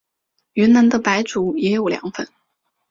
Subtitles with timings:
[0.53, 2.27] 云南的白族也有凉粉。